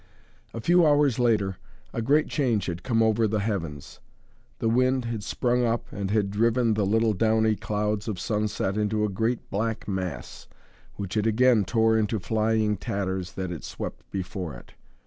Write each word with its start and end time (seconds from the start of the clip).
A 0.51 0.59
few 0.59 0.83
hours 0.83 1.19
later 1.19 1.57
a 1.93 2.01
great 2.01 2.27
change 2.27 2.65
had 2.65 2.81
come 2.81 3.03
over 3.03 3.27
the 3.27 3.37
heavens. 3.41 3.99
The 4.57 4.67
wind 4.67 5.05
had 5.05 5.23
sprung 5.23 5.63
up 5.63 5.85
and 5.91 6.09
had 6.09 6.31
driven 6.31 6.73
the 6.73 6.87
little 6.87 7.13
downy 7.13 7.55
clouds 7.55 8.07
of 8.07 8.19
sunset 8.19 8.77
into 8.77 9.05
a 9.05 9.09
great, 9.09 9.47
black 9.51 9.87
mass, 9.87 10.47
which 10.95 11.15
it 11.15 11.27
again 11.27 11.65
tore 11.65 11.99
into 11.99 12.19
flying 12.19 12.77
tatters 12.77 13.33
that 13.33 13.51
it 13.51 13.63
swept 13.63 14.09
before 14.09 14.55
it. 14.55 14.73